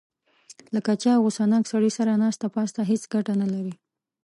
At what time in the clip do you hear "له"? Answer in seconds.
0.73-0.79